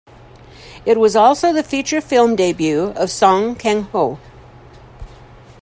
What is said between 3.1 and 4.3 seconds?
Song Kang-ho.